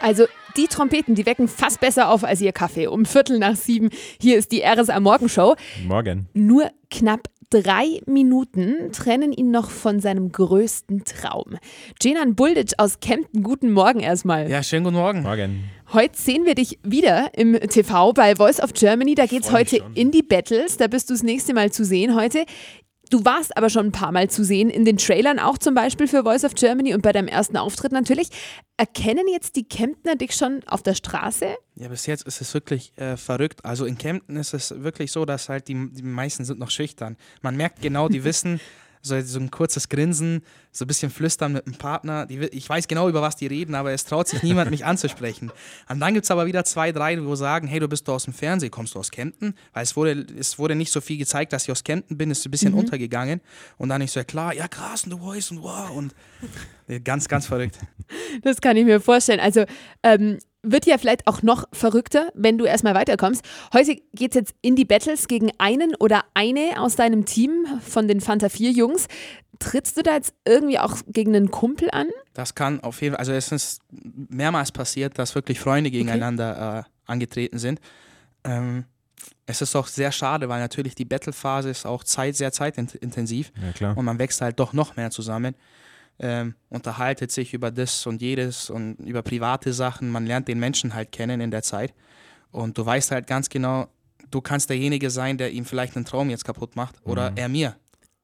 [0.00, 0.24] Also
[0.56, 2.86] die Trompeten, die wecken fast besser auf als ihr Kaffee.
[2.88, 3.90] Um Viertel nach sieben.
[4.20, 5.54] Hier ist die RSA Morgenshow.
[5.86, 6.28] Morgen.
[6.34, 11.56] Nur knapp drei Minuten trennen ihn noch von seinem größten Traum.
[12.00, 14.48] Jenan Buldic aus Kempten, guten Morgen erstmal.
[14.48, 15.22] Ja, schönen guten Morgen.
[15.22, 15.64] Morgen.
[15.92, 19.16] Heute sehen wir dich wieder im TV bei Voice of Germany.
[19.16, 19.94] Da geht's Freu mich heute schon.
[19.94, 20.76] in die Battles.
[20.76, 22.44] Da bist du das nächste Mal zu sehen heute.
[23.10, 26.06] Du warst aber schon ein paar Mal zu sehen, in den Trailern auch zum Beispiel
[26.06, 28.28] für Voice of Germany und bei deinem ersten Auftritt natürlich.
[28.76, 31.56] Erkennen jetzt die Kemptner dich schon auf der Straße?
[31.74, 33.64] Ja, bis jetzt ist es wirklich äh, verrückt.
[33.64, 37.16] Also in Kempten ist es wirklich so, dass halt die, die meisten sind noch schüchtern.
[37.42, 38.60] Man merkt genau, die wissen,
[39.02, 42.26] so, so ein kurzes Grinsen, so ein bisschen flüstern mit dem Partner.
[42.26, 45.50] Die, ich weiß genau, über was die reden, aber es traut sich niemand, mich anzusprechen.
[45.88, 48.24] Und dann gibt es aber wieder zwei, drei, die sagen, hey, du bist doch aus
[48.24, 49.54] dem Fernsehen, kommst du aus Kempten?
[49.72, 52.46] Weil es wurde, es wurde nicht so viel gezeigt, dass ich aus Kempten bin, ist
[52.46, 53.40] ein bisschen untergegangen.
[53.78, 55.90] Und dann ich so, ja klar, ja krass, und du Voice und wow.
[55.90, 56.14] Und
[56.88, 57.78] äh, ganz, ganz verrückt.
[58.42, 59.40] Das kann ich mir vorstellen.
[59.40, 59.64] Also
[60.02, 63.44] ähm, wird ja vielleicht auch noch verrückter, wenn du erstmal weiterkommst.
[63.72, 68.08] Heute geht es jetzt in die Battles gegen einen oder eine aus deinem Team von
[68.08, 69.06] den Fanta 4 Jungs.
[69.58, 72.08] Trittst du da jetzt irgendwie auch gegen einen Kumpel an?
[72.34, 77.10] Das kann auf jeden Fall, also es ist mehrmals passiert, dass wirklich Freunde gegeneinander äh,
[77.10, 77.80] angetreten sind.
[78.44, 78.84] Ähm,
[79.46, 83.72] es ist auch sehr schade, weil natürlich die Battle-Phase ist auch Zeit, sehr zeitintensiv Ja,
[83.72, 83.96] klar.
[83.98, 85.54] und man wächst halt doch noch mehr zusammen.
[86.22, 90.10] Ähm, unterhaltet sich über das und jedes und über private Sachen.
[90.10, 91.94] Man lernt den Menschen halt kennen in der Zeit.
[92.50, 93.88] Und du weißt halt ganz genau,
[94.30, 97.76] du kannst derjenige sein, der ihm vielleicht einen Traum jetzt kaputt macht oder er mir.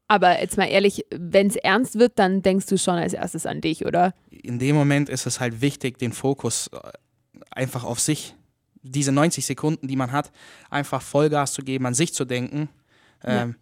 [0.08, 3.60] Aber jetzt mal ehrlich, wenn es ernst wird, dann denkst du schon als erstes an
[3.60, 4.12] dich, oder?
[4.46, 6.78] in dem Moment ist es halt wichtig, den Fokus äh,
[7.50, 8.34] einfach auf sich,
[8.82, 10.30] diese 90 Sekunden, die man hat,
[10.70, 12.68] einfach Vollgas zu geben, an sich zu denken
[13.24, 13.56] ähm,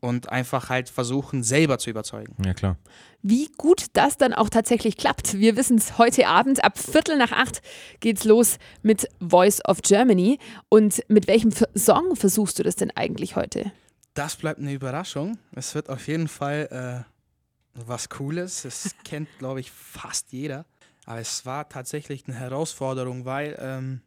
[0.00, 2.36] und einfach halt versuchen, selber zu überzeugen.
[2.44, 2.76] Ja, klar.
[3.22, 5.34] Wie gut das dann auch tatsächlich klappt.
[5.34, 6.62] Wir wissen es heute Abend.
[6.62, 7.60] Ab Viertel nach acht
[8.00, 10.38] geht's los mit Voice of Germany.
[10.68, 13.72] Und mit welchem Song versuchst du das denn eigentlich heute?
[14.14, 15.38] Das bleibt eine Überraschung.
[15.52, 18.64] Es wird auf jeden Fall äh, was Cooles.
[18.64, 20.64] Es kennt, glaube ich, fast jeder.
[21.04, 24.00] Aber es war tatsächlich eine Herausforderung, weil ähm,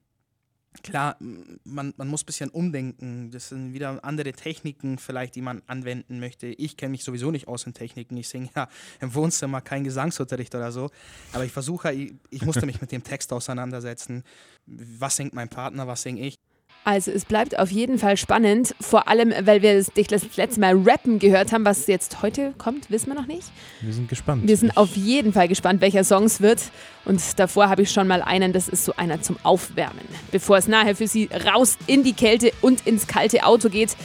[0.83, 3.31] klar, man, man muss ein bisschen umdenken.
[3.31, 6.47] Das sind wieder andere Techniken vielleicht, die man anwenden möchte.
[6.47, 8.17] Ich kenne mich sowieso nicht aus in Techniken.
[8.17, 8.67] Ich singe ja
[8.99, 10.89] im Wohnzimmer keinen Gesangsunterricht oder so.
[11.33, 14.23] Aber ich versuche, ich, ich musste mich mit dem Text auseinandersetzen.
[14.65, 16.39] Was singt mein Partner, was singe ich?
[16.85, 20.75] Also es bleibt auf jeden Fall spannend, vor allem, weil wir dich das letzte Mal
[20.75, 21.65] rappen gehört haben.
[21.65, 23.51] Was jetzt heute kommt, wissen wir noch nicht.
[23.81, 24.47] Wir sind gespannt.
[24.47, 26.61] Wir sind auf jeden Fall gespannt, welcher Song es wird.
[27.05, 30.05] Und davor habe ich schon mal einen, das ist so einer zum Aufwärmen.
[30.31, 33.95] Bevor es nachher für Sie raus in die Kälte und ins kalte Auto geht,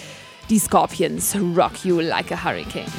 [0.51, 2.93] die Scorpions Rock You Like a Hurricane.